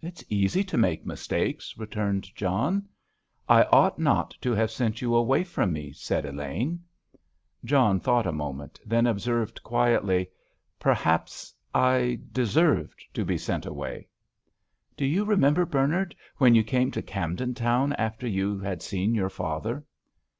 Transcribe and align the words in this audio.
"It's 0.00 0.24
easy 0.28 0.64
to 0.64 0.76
make 0.76 1.06
mistakes," 1.06 1.78
returned 1.78 2.34
John. 2.34 2.88
"I 3.48 3.62
ought 3.66 3.96
not 3.96 4.32
to 4.40 4.50
have 4.50 4.72
sent 4.72 5.00
you 5.00 5.14
away 5.14 5.44
from 5.44 5.72
me," 5.72 5.92
said 5.92 6.26
Elaine. 6.26 6.82
John 7.64 8.00
thought 8.00 8.26
a 8.26 8.32
moment, 8.32 8.80
then 8.84 9.06
observed 9.06 9.62
quietly: 9.62 10.26
"Perhaps 10.80 11.54
I 11.72 12.18
deserved 12.32 13.04
to 13.14 13.24
be 13.24 13.38
sent 13.38 13.64
away." 13.64 14.08
"Do 14.96 15.06
you 15.06 15.24
remember, 15.24 15.64
Bernard, 15.64 16.16
when 16.38 16.56
you 16.56 16.64
came 16.64 16.90
to 16.90 17.00
Camden 17.00 17.54
Town 17.54 17.92
after 17.92 18.26
you 18.26 18.58
had 18.58 18.82
seen 18.82 19.14
your 19.14 19.30
father?" 19.30 19.84